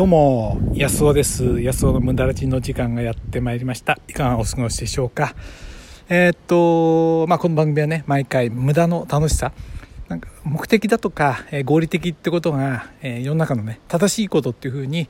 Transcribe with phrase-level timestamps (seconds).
[0.00, 1.60] どうも、安尾です。
[1.60, 3.98] 安尾の無駄ラジの時間がやってまいりました。
[4.08, 5.34] いかがお過ごしでしょうか？
[6.08, 9.52] えー、っと、まあ、この番組はね、毎回無駄の楽しさ、
[10.08, 15.06] なんか目的だとか、えー、合理的ってことが、えー、世の中のね、正しいことっていうふうに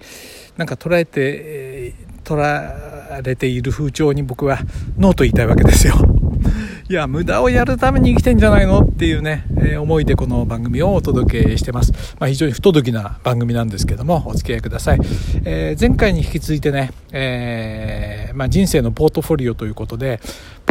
[0.56, 4.58] なんか捉えて、えー、捉られている風潮に僕は
[4.98, 5.94] ノーと言いたいわけですよ。
[6.90, 8.80] いや、無駄をやるために生きてんじゃないの？
[8.80, 11.92] っていうね、えー、思いでこの番組をお届けしてます。
[12.18, 14.98] まあ、非常に不届きな番組なんですけども、お付き合いください。
[15.44, 20.18] えー、前回に引き続いてね、えー、まあ、人生のポートフォリオということで、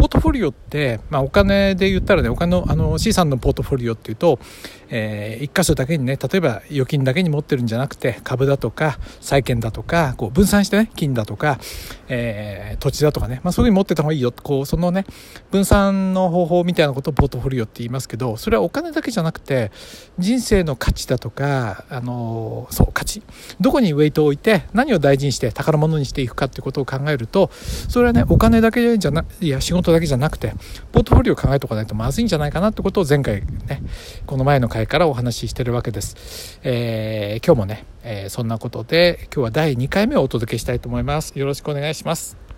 [0.00, 4.38] ポートフォリオって、まあ、お金で言ったらね、お金の、あの、資産のポートフォリオっていうと、
[4.88, 11.58] えー、一箇所だけにね、例えば預金だけに持ってるんじゃなくて、株だとか、債券だとか、こう分散してね、金だとか、
[12.08, 14.32] えー、土地だとかね、まあ、そういうふうに持ってた方がいいよ。
[14.32, 15.04] こう、そのね、
[15.50, 19.70] 分散の方法みたいなことをポートフォリオって言いますけど、それはお金だけじゃなくて、
[20.18, 23.22] 人生の価値だとか、あの、そう、価値。
[23.60, 30.54] どこにウェイトを置いて、何を大事にして宝物にしていくかってことを考えると、それはね、お金だけじゃな、いや、仕事だけじゃなくて、
[30.92, 33.82] ポートフォリオを考えておかないとまずいんじゃないかなってことを前回ね、
[34.26, 36.60] この前の回からお話ししてるわけです。
[36.62, 41.38] えー、今日もね、えー、そんなことで今日は第2回目をお届けしたいと思います。
[41.38, 42.50] よろしくお願いします。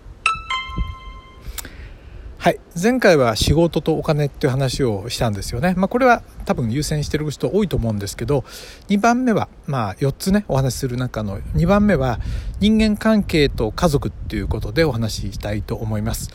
[2.43, 2.59] はい。
[2.75, 5.75] 前回は仕事とお金っていう話をしたんですよね。
[5.77, 8.43] まあこれは多分優先してる人多いと思うんですけど、
[8.89, 12.19] 2番目は、まあ4つね、お話しする中の2番目は
[12.59, 16.31] 人間関係と家族っていうことでお話ししたいと思います。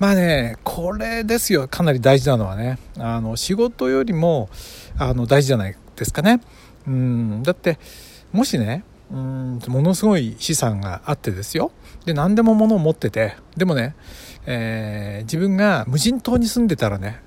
[0.00, 2.78] まあね、これですよ、かなり大事なのはね。
[2.98, 4.48] あの、仕事よりも、
[4.96, 6.40] あの、大事じゃないですかね。
[6.86, 7.78] うん、だって、
[8.32, 11.70] もしね、うん、ものすごい資産があってですよ。
[12.06, 13.94] で、何でも物を持ってて、でもね、
[14.46, 17.20] えー、自分が無人島に住んでたらね、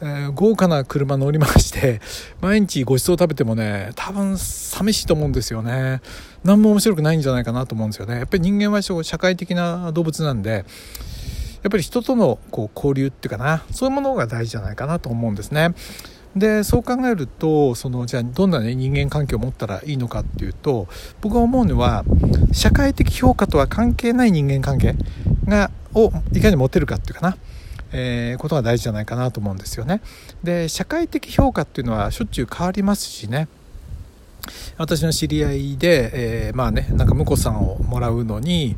[0.00, 2.00] えー、豪華な車乗りまして、
[2.40, 6.00] 毎日ごちそう食べてもね、多分寂しいと思うんですよね。
[6.44, 8.14] 何も面白くないんじゃないかなと思うんですよね。
[8.14, 10.64] やっぱり人間は社会的な動物なんで、
[11.62, 15.74] やっぱり人とのこう交流っていうかなそういうものが大事じゃないかなと思うんですね。
[16.36, 20.88] でそう考えるとそのじゃあどんな、ね、人間関係を持ったらいいのかっていうと
[21.20, 22.04] 僕が思うのは
[22.52, 24.94] 社会的評価とは関係ない人間関係
[25.46, 27.36] がをいかに持てるかっていうかな、
[27.92, 30.00] えー、ことが大事じゃないかなと思うんですよね。
[30.42, 33.48] で社会的評価っていうのはしょっちゅう変わりますしね
[34.78, 38.76] 私の知り合いで、えー、まあねなんか婿さんをもらうのに、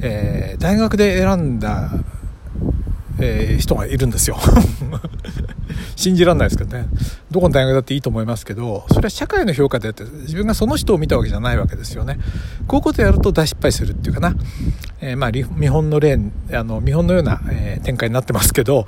[0.00, 1.90] えー、大学で選んだ
[3.22, 4.36] えー、人がいるんですよ。
[5.96, 6.86] 信じられないですけどね。
[7.30, 12.18] どこの大学だっていいと思いますけどそれは社会の評価であって自分がその人を見たわけじゃないわけですよね。
[12.66, 14.34] こういうことやると大失敗するっていうかな、
[15.02, 16.18] えー、まあ見本の例
[16.52, 18.86] あの見本のような、えー、展開になってますけど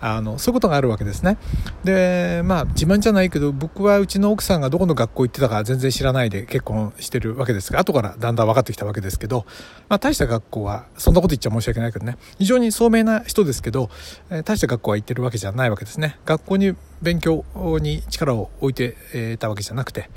[0.00, 1.38] あのそういうことがあるわけですね。
[1.84, 9.46] でまあ自慢じゃないけど僕はうちの奥さんがどこの学校行ってたか全然知らないで結婚してるわけですが後からだんだん分かってきたわけですけど、
[9.88, 12.18] まあ、大した学校はそんなこと言っちゃ申し訳ないけどね。
[12.38, 13.88] 非常に聡明な人ですけど、
[14.30, 16.18] えー、大した学校は行ってるわけじゃないわけですね。
[16.24, 17.44] 学校に勉強
[17.80, 20.10] に力を置いてえたわけじゃなくて。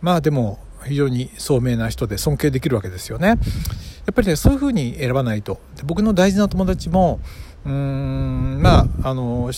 [0.00, 3.38] まあでも非常に聡明な人で尊敬できるわけですよね。
[4.08, 5.60] やっぱりねそういうふうに選ばないと。
[5.84, 7.20] 僕の大事な友達も
[7.66, 9.50] うーんまああの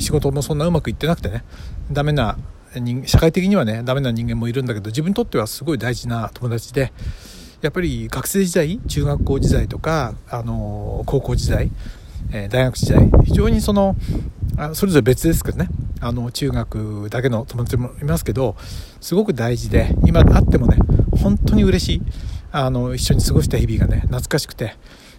[0.00, 1.44] 仕事もそんなうまくいってなくてね
[1.92, 2.36] ダメな
[2.74, 6.92] 人社会的にはねダメな人間もいるんだけど自分にとってはすごい大事な友達で
[7.62, 11.70] やっぱり学生時代中学校時代とかあの高校時代
[12.32, 13.94] え大学時代非常にその
[14.56, 15.68] あそれぞれ別ですけどね
[16.00, 18.56] あの中学だけの友達もいますけど
[19.00, 20.78] すごく大事で今あってもね
[21.22, 22.02] 本当に嬉しい。
[22.56, 24.76] あの一緒に過ごした日々がね懐かしくて、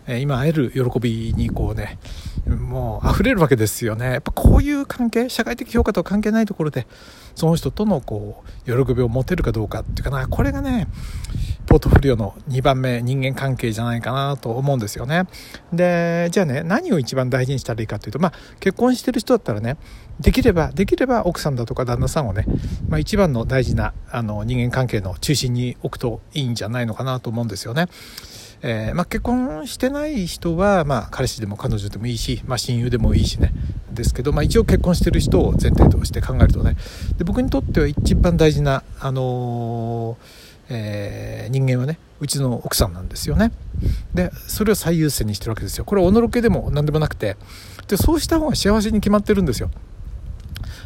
[0.08, 2.00] え今会える喜びにこうね
[2.48, 4.06] もう溢れるわけですよね。
[4.06, 6.88] やっぱこういう関係社会的評価とは関係ないところで
[7.36, 10.30] その人とのこう喜びを持てるかどうかっていうかな。
[10.30, 10.88] これがね
[11.76, 15.24] ポートフォリオの2番目人間関係じゃないかなと思うんですよね。
[15.74, 19.76] でじゃあね何を一番大事にしたらいいかというとまあ結婚してる人だったらね
[20.22, 22.46] できればできれば奥さんだとか旦那さんをね、
[22.88, 27.88] まあ、一番の大事なあの人間関係の中心に置くといいんじゃないのかなと思うんですよね。
[28.62, 33.52] えー、まあ、結婚してない人は、まあ、彼氏でも彼女でもいいし、まあ、親友でもいいしね。
[33.92, 36.76] ですけど、まあ、一応結婚してる人を前提として考えるとね。
[37.18, 43.52] で僕にとっては一番大事な、あのー、えー、人間はねうちの奥さんなんですよね。
[44.14, 45.86] でそれを最優先にしてるわけですよ。
[45.86, 47.38] これはおのろけでも何でもなくて。
[47.88, 49.70] でそうした方が幸せに決まってるんですよ。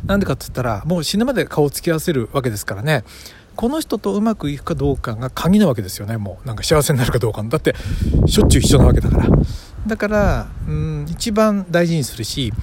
[0.06, 3.04] なんでかっつったらもう死ぬまで顔を突き合わせるわけですからね。
[3.56, 6.18] この人とうまくいくかどうかが鍵なわけですよね。
[6.18, 7.76] もうなんか幸せになるかどうかだって
[8.26, 9.28] しょっちゅう一緒なわけだから。
[9.88, 12.54] だからうん一番大事にするし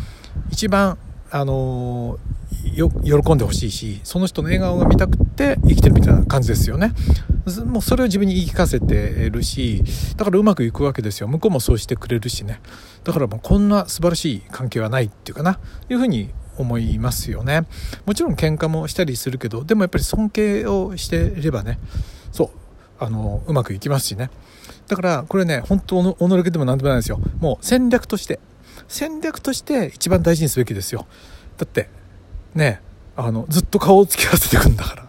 [0.50, 0.98] 一番
[1.30, 2.18] あの
[2.74, 6.92] よ喜んでほしいしその人の笑顔が見たくて生きてるみたいな感じですよね。
[7.64, 9.84] もうそれを自分に言い聞かせてるし
[10.16, 11.28] だからうまくいくわけですよ。
[11.28, 12.60] 向こうもそうしてくれるしね。
[13.04, 15.58] だからもうこんな素晴らしい関係はないっていうかな。
[15.88, 17.66] いうふうに思いますよね。
[18.04, 21.78] もちろん喧嘩もしたりするけどでもやっぱり尊敬をしていればね
[22.32, 22.50] そう
[22.98, 24.30] あのうまくいきますしね。
[24.88, 27.20] だからこれね本当おの己でも何でもないですよ。
[27.40, 28.40] もう戦略として
[28.88, 31.06] 戦略として一番大事にすべきですよ。
[31.56, 31.88] だって
[32.54, 32.80] ね
[33.16, 35.06] あのずっと顔を突き合わせてくんだから。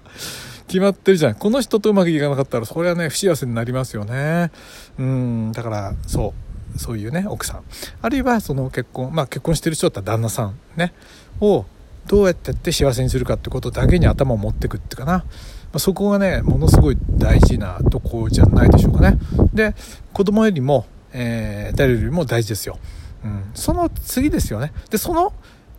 [0.68, 1.36] 決まってるじゃん。
[1.36, 4.52] この人とうまくいかなかったらそれはね不幸せになりますよね。
[5.00, 6.34] うんだからそ
[6.76, 6.80] う。
[6.80, 7.64] そういうね奥さん。
[8.02, 10.94] あるいはその結婚まあ結婚してる人だったら旦那さんね。
[11.40, 11.66] を
[12.08, 15.26] どうやってやって幸せにするかってことだけに頭を持ってくっていうかな、ま
[15.74, 19.18] あ、そこがねものすごい大事なとこじゃないでしょうかね。
[19.54, 19.76] で
[20.14, 22.78] 子供よりも、えー、誰よりも大事ですよ、
[23.24, 24.74] うん、その次ですよね。
[24.90, 25.34] でその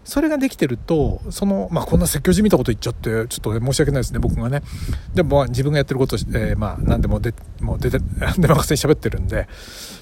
[0.08, 4.62] それができてるとその、まあ、こんな説教じみたこと言っちゃってちょっと申し訳ないですね僕がね。
[5.14, 7.98] でも自分がやってること、えー、まあ何でもでも出て
[8.38, 9.46] 出ません喋ってるんで。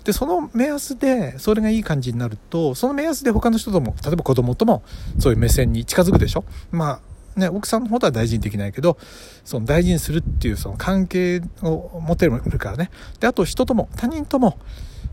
[0.05, 4.85] でその目安でそれがいい感じになるとその目安で他の人とも例えば子供とも
[5.19, 6.45] そういう目線に近づくでしょ。
[6.71, 7.01] ま
[7.37, 8.97] あね、奥さんの方とは大事にできないけど
[9.45, 12.91] その大事にするっていうその関係を持てるからね。
[13.19, 14.57] であと人とも他人とも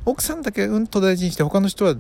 [0.06, 1.96] 奥さんだけうんと大事にして他の人は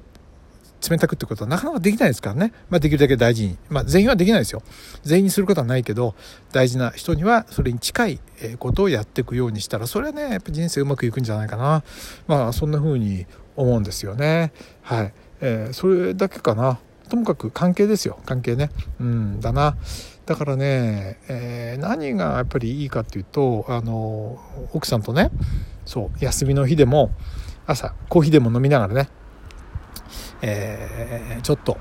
[0.89, 2.53] 冷たくってことはなかなかできないですからね。
[2.69, 3.57] まあ、できるだけ大事に。
[3.69, 4.61] まあ、全員はできないですよ。
[5.03, 6.15] 全員にすることはないけど、
[6.51, 8.19] 大事な人にはそれに近い
[8.59, 11.83] ことをやっていくようにしたら、それはね、やっぱ人生うまくいくんじゃないかな。
[12.27, 13.25] まあ、そんな風に
[13.55, 14.51] 思うんですよね。
[14.81, 15.13] はい。
[15.41, 16.79] えー、それだけかな。
[17.09, 18.17] ともかく関係ですよ。
[18.25, 18.69] 関係ね。
[18.99, 19.77] うん、だな。
[20.25, 24.39] だからね、えー、何がやっぱりいいかっていうと、あの、
[24.73, 25.29] 奥さんとね、
[25.85, 27.11] そう、休みの日でも、
[27.65, 29.09] 朝、コーヒーでも飲みながらね、
[30.45, 31.77] えー、ちょっと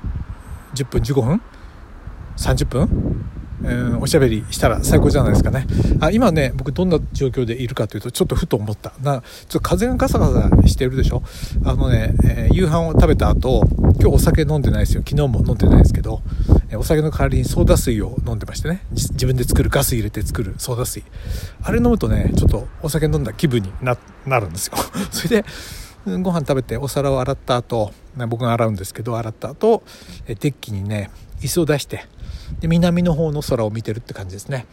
[0.73, 1.41] 10分15分
[2.37, 3.25] ？30分、
[3.63, 5.67] えー、おしゃべりしたら最高じゃないですかね。
[5.99, 8.93] あ今ね僕どんな状況でいるかというとちょっとふと思った。
[9.01, 11.21] なちょっと風がガサガサしてるでしょ？
[11.65, 13.63] あのね、えー、夕飯を食べた後
[13.99, 15.03] 今日お酒飲んでないですよ。
[15.05, 16.21] 昨日も飲んでないですけど、
[16.69, 18.85] え、お酒の代わりにソーダ水を飲んでましてね。
[18.91, 21.03] 自分で作るガス入れて作るソーダ水。
[21.61, 24.73] あれ飲むとねちょっとお酒飲んだ気分になるんですよ。
[25.11, 25.45] それで
[26.05, 27.91] ご飯食べてお皿を洗った後
[28.27, 29.83] 僕が洗うんですけど洗った後
[30.27, 31.09] デッキにね
[31.39, 32.05] 椅子を出して
[32.59, 34.65] で南の方の空を見てるって感じですね。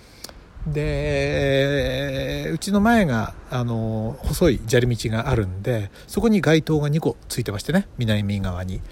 [0.67, 8.83] でうちの前があの細い砂利道があるんでそこに街灯が2個ついてましてね南側に。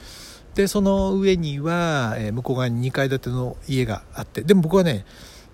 [0.55, 5.05] でその上には、向こう側に2階建ての家があってでも僕はね、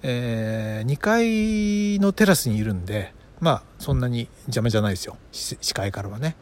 [0.02, 5.18] えー、2階のテラスにいるんでまあそんなに邪魔じゃないですよ。
[5.32, 6.36] 視界からはね。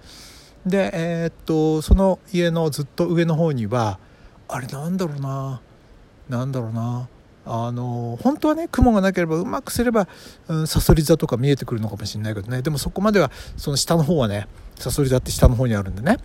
[0.67, 3.99] でえー、っとその家のずっと上の方には
[4.49, 5.61] あれなんだろうな。
[6.29, 7.09] なんだろうな。
[7.45, 10.07] あの本当はね雲がなければうまくすれば
[10.67, 12.63] さそり座とか見えてくるのかもしれないけどね。
[12.63, 16.19] でもそこまではその下の方はねさそり座って下の方にあるんでね。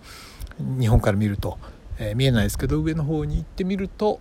[0.58, 1.58] 日本から見ると、
[1.98, 4.20] えー、見えないですけど上の方に行ってみると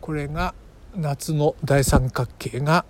[0.00, 0.54] これが
[0.94, 2.84] 夏の大三角形が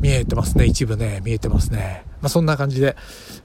[0.00, 0.64] 見えてますね。
[0.66, 2.96] 一部ね見えてますね、まあ、そんな感じで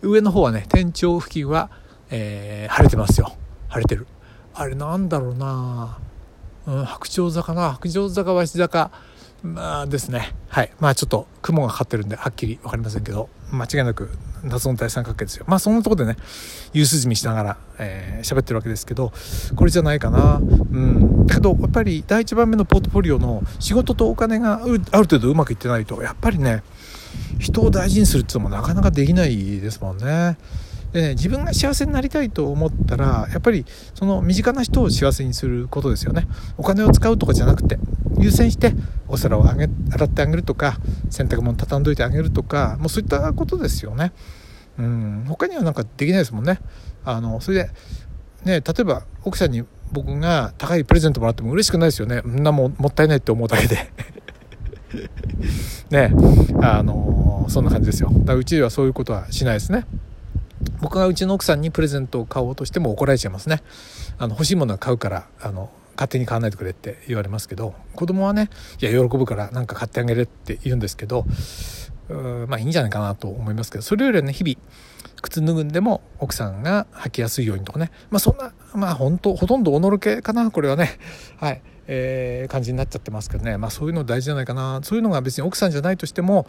[0.01, 1.69] 上の方はね天頂付近は、
[2.09, 3.35] えー、晴れてますよ。
[3.67, 4.07] 晴れてる。
[4.53, 5.99] あれなんだろうな、
[6.65, 7.73] うん、白鳥座かな。
[7.73, 8.91] 白鳥座か鷲坂
[9.43, 10.33] まあですね。
[10.49, 10.71] はい。
[10.79, 14.09] まあちょっと雲がかかってるんではっきり分かりませんけど間違いなく
[14.43, 15.45] 謎の第三角形ですよ。
[15.47, 16.17] まあそんなとこでね
[16.73, 19.11] 夕涼みしながら、えー、ってるわけですけど
[19.55, 20.39] これじゃないかな。
[20.39, 21.25] うん。
[21.25, 26.63] だけどやっぱり第1番目のポートフォリオの仕事とお金がある程度うまくいってないとやっぱりね
[27.39, 30.37] 人を大事にするっていうのもなかなかできないですもんね。
[30.91, 36.27] でね自分が幸せになりたいと思ったらやっぱりその身近な人を幸せにすることですよね。
[36.57, 37.77] お金を使うとかじゃなくて
[38.17, 38.73] 優先して
[39.07, 40.77] お皿をあげ洗ってあげるとか
[41.09, 44.11] 洗濯物畳んどいてあげるとかもうそういったことですよね。
[44.77, 45.25] うん。
[45.27, 46.59] 他にはなんかできないですもんね。
[47.05, 47.69] あのそれで
[48.45, 52.21] ね例えば奥さんに僕が高いプレゼントもらっても嬉しくないですよね。
[52.25, 53.91] みんなももったいないって思うだけで。
[55.91, 56.13] ね。
[56.61, 58.09] あのそんな感じですよ。
[58.09, 59.85] だからうちではそういうことはしないですね。
[60.81, 63.61] 僕がうちの奥さんにプレゼントを買おうとしても怒られちゃいますね。
[64.17, 68.49] あの欲しいものは買うからあの勝手に買わないでくれって言われますけど子供はね
[68.81, 71.25] いや喜ぶから何か買ってあげるって言うんですけど
[72.47, 74.55] まあいいんじゃないかなと思いますけどそれよりはね日々
[75.21, 77.91] 靴脱ぐんでも奥さんが履きやすいようにとかね。
[78.09, 80.97] まあそんなまあ本当ほとんどおのろけかなこれはね。
[81.37, 81.61] はい。
[81.91, 83.57] えー、感じになっちゃってますけどね。
[83.57, 84.79] まあそういうの大事じゃないかな。
[84.83, 86.47] そういうのが別に奥さんじゃないとしても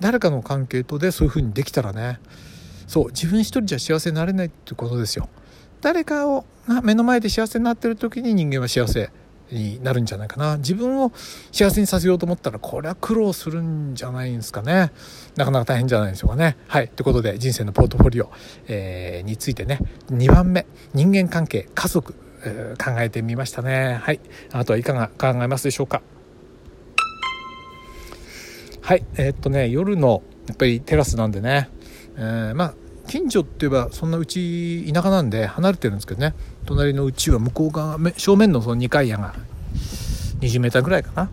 [0.00, 2.20] 誰かの関係とでそういう風にできたらね
[2.86, 5.28] そう自分一人じゃ幸せになれないってことですよ。
[5.80, 9.10] 誰かをが目の前で幸せになってる時に人間は幸せ
[9.50, 10.56] になるんじゃないかな。
[10.56, 11.12] 自分を
[11.52, 14.90] 幸せにさせようと思ったらこれは苦労するんじゃないんですかね。
[15.36, 16.56] なかなか大変じゃないでしょうかね。
[16.68, 18.30] はいということで人生のポートフォリオ、
[18.66, 19.78] えー、についてね。
[20.10, 20.66] 2番目。
[20.94, 22.14] 人間関係家族、
[22.44, 24.00] えー、考えてみましたね。
[24.02, 24.20] はい。
[24.52, 26.00] あとはいかが考えますでしょうか。
[28.80, 29.04] はい。
[29.16, 31.70] えー、っとね夜のやっぱりテラスなんでね、
[32.16, 32.74] えー、まあ
[33.08, 36.34] 近所って言えばそんなうち田舎なんで離れてるんですけどね。
[36.64, 39.34] 隣のうちは向こう側正面のその2階屋が
[40.40, 41.30] 20m ぐらいかな。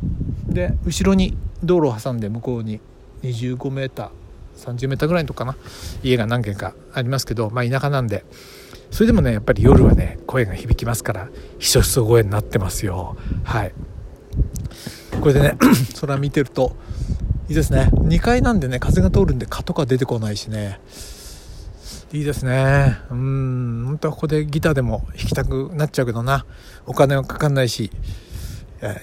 [0.48, 2.82] で後ろに道路を挟んで向こうに
[3.24, 5.56] 25m30m ぐらいのとこかな。
[6.04, 8.26] 家が何軒かありますけどまあ田舎なんで。
[8.92, 13.16] それでもねやっぱり夜はね声が響きますからひそひそ声になってますよ。
[13.44, 13.74] はい。
[15.22, 15.58] これでね
[16.02, 16.76] 空見てると
[17.52, 17.90] いいですね。
[17.92, 20.80] 2階なんでね風が通るんで蚊とか出てこないしね。
[22.14, 22.96] いいですね。
[23.10, 23.84] うん。
[23.88, 26.46] 本当はここでギターでも弾きたくなっちゃうけどな。
[26.86, 27.92] お金はかかんないし。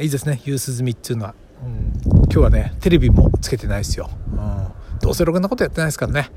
[0.01, 0.41] いいですね。
[0.47, 4.69] 夕涼みっていうのは、うん、今日はねテレビもつけてないですよ、うん、
[5.03, 6.31] どうせろくなことやってないですからね、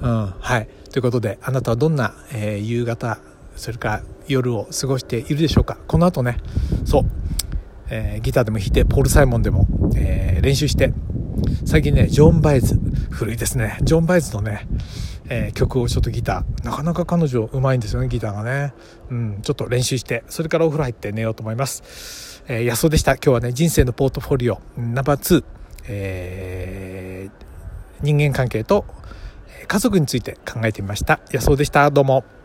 [0.00, 0.68] うん、はい。
[0.90, 3.18] ということであなたはどんな、えー、夕方
[3.54, 5.76] それから夜を過ごしているでしょうか。
[5.86, 6.38] この後ね。
[6.86, 7.02] そう、
[7.90, 10.94] えー、ギターでも弾いてポール・サイモンでも、えー、練習して
[11.64, 12.78] 最近ねジョン・バイズ
[13.10, 13.78] 古いですね。
[13.82, 14.66] ジョン・バイズのね
[15.32, 16.64] えー、曲をちょっとギター。
[16.64, 18.74] なかなか彼女うまいんですよねギターがね、
[19.10, 23.12] うん、ちょっと練習してそれからお風呂入って寝ようと思います、えー、安尾でした。
[23.12, 25.44] 今日はね人生のポートフォリオナンバー2、
[25.86, 27.44] えー、
[28.02, 28.84] 人間関係と
[29.68, 31.20] 家族について考えてみました。
[31.30, 31.88] 安尾でした。
[31.92, 32.39] どうも。